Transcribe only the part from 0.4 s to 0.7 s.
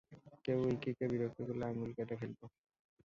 কেউ